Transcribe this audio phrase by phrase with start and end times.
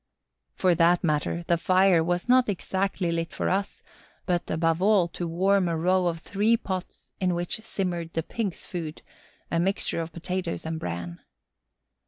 [0.55, 3.83] For that matter, the fire was not exactly lit for us,
[4.25, 8.65] but, above all, to warm a row of three pots in which simmered the Pigs'
[8.65, 9.03] food,
[9.51, 11.19] a mixture of potatoes and bran.